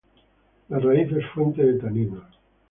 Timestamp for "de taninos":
1.63-2.23